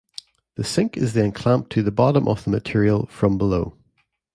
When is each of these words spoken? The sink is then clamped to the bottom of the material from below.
The 0.55 0.63
sink 0.63 0.97
is 0.97 1.13
then 1.13 1.31
clamped 1.31 1.69
to 1.73 1.83
the 1.83 1.91
bottom 1.91 2.27
of 2.27 2.43
the 2.43 2.49
material 2.49 3.05
from 3.05 3.37
below. 3.37 3.75